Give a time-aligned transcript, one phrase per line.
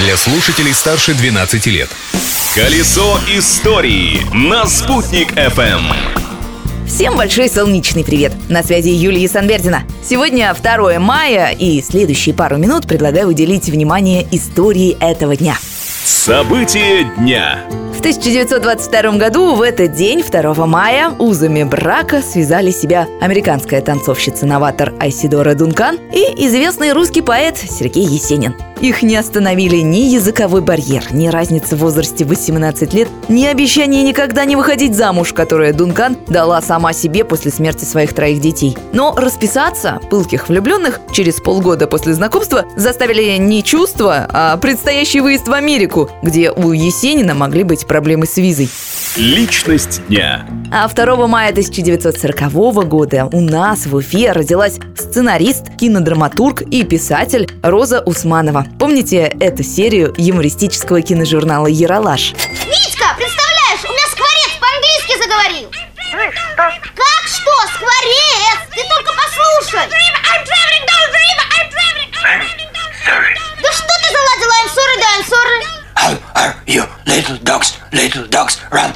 [0.00, 1.90] для слушателей старше 12 лет.
[2.54, 5.82] Колесо истории на «Спутник FM.
[6.86, 8.32] Всем большой солнечный привет!
[8.48, 9.84] На связи Юлия Санбердина.
[10.02, 15.56] Сегодня 2 мая, и следующие пару минут предлагаю уделить внимание истории этого дня.
[16.04, 17.60] События дня.
[18.00, 25.54] В 1922 году в этот день, 2 мая, узами брака связали себя американская танцовщица-новатор Айсидора
[25.54, 28.54] Дункан и известный русский поэт Сергей Есенин.
[28.80, 34.46] Их не остановили ни языковой барьер, ни разница в возрасте 18 лет, ни обещание никогда
[34.46, 38.78] не выходить замуж, которое Дункан дала сама себе после смерти своих троих детей.
[38.94, 45.52] Но расписаться пылких влюбленных через полгода после знакомства заставили не чувства, а предстоящий выезд в
[45.52, 48.70] Америку, где у Есенина могли быть проблемы с визой.
[49.16, 50.46] Личность дня.
[50.70, 58.00] А 2 мая 1940 года у нас в Уфе родилась сценарист, кинодраматург и писатель Роза
[58.02, 58.64] Усманова.
[58.78, 62.30] Помните эту серию юмористического киножурнала «Яралаш»?
[62.30, 65.68] Витька, представляешь, у меня скворец по-английски заговорил
[66.54, 68.58] Как что, скворец?
[68.70, 69.90] Ты только послушай
[73.60, 78.28] Да что ты заладила, I'm sorry, да, I'm sorry How are you, little dogs, little
[78.28, 78.92] dogs, run?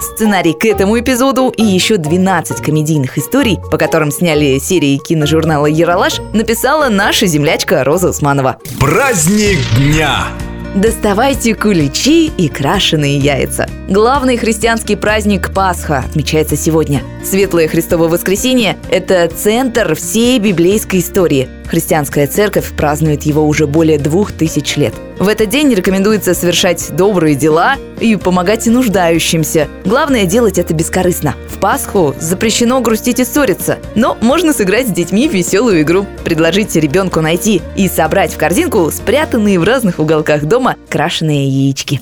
[0.00, 6.20] Сценарий к этому эпизоду и еще 12 комедийных историй, по которым сняли серии киножурнала «Яралаш»,
[6.32, 8.58] написала наша землячка Роза Усманова.
[8.78, 10.28] Праздник дня!
[10.74, 13.68] Доставайте куличи и крашеные яйца.
[13.88, 17.02] Главный христианский праздник Пасха отмечается сегодня.
[17.24, 21.48] Светлое Христово воскресенье– это центр всей библейской истории.
[21.66, 24.94] Христианская церковь празднует его уже более двух тысяч лет.
[25.18, 29.68] В этот день рекомендуется совершать добрые дела и помогать нуждающимся.
[29.84, 31.34] Главное делать это бескорыстно.
[31.48, 36.06] В Пасху запрещено грустить и ссориться, но можно сыграть с детьми в веселую игру.
[36.24, 42.00] Предложите ребенку найти и собрать в корзинку спрятанные в разных уголках дома крашеные яички.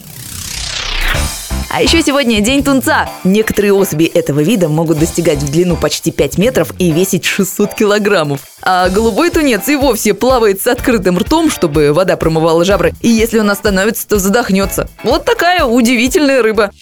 [1.75, 3.08] А еще сегодня день тунца.
[3.24, 8.41] Некоторые особи этого вида могут достигать в длину почти 5 метров и весить 600 килограммов.
[8.61, 12.92] А голубой тунец и вовсе плавает с открытым ртом, чтобы вода промывала жабры.
[13.01, 14.86] И если он остановится, то задохнется.
[15.02, 16.73] Вот такая удивительная рыба.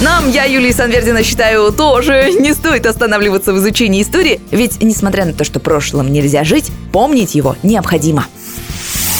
[0.00, 5.32] Нам, я, Юлия Санвердина, считаю, тоже не стоит останавливаться в изучении истории, ведь, несмотря на
[5.32, 8.26] то, что прошлым нельзя жить, помнить его необходимо.